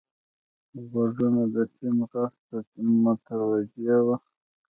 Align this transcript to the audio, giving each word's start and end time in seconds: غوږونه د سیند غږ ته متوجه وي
غوږونه 0.89 1.41
د 1.53 1.55
سیند 1.73 2.01
غږ 2.11 2.33
ته 2.47 2.57
متوجه 3.03 3.95
وي 4.05 4.15